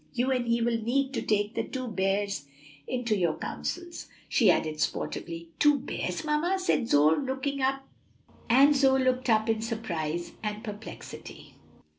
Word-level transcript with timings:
You 0.13 0.31
and 0.31 0.47
he 0.47 0.61
will 0.63 0.81
need 0.81 1.13
to 1.13 1.21
take 1.21 1.53
the 1.53 1.63
two 1.63 1.87
bears 1.87 2.45
into 2.87 3.15
your 3.15 3.35
counsels," 3.37 4.07
she 4.27 4.49
added 4.49 4.79
sportively. 4.79 5.49
"Two 5.59 5.77
bears, 5.77 6.23
mamma?" 6.25 6.57
and 6.69 6.89
Zoe 6.89 7.19
looked 8.99 9.29
up 9.29 9.47
in 9.47 9.61
surprise 9.61 10.31
and 10.41 10.63
perplexity. 10.63 11.53